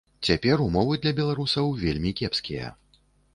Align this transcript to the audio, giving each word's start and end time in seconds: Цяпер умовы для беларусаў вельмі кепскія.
Цяпер 0.27 0.63
умовы 0.67 0.95
для 1.03 1.13
беларусаў 1.19 1.69
вельмі 1.83 2.15
кепскія. 2.21 2.73